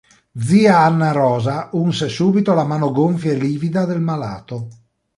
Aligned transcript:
Zia 0.35 0.79
Anna-Rosa 0.79 1.69
unse 1.73 2.07
subito 2.07 2.55
la 2.55 2.63
mano 2.63 2.91
gonfia 2.91 3.33
e 3.33 3.35
livida 3.35 3.85
del 3.85 4.01
malato. 4.01 4.67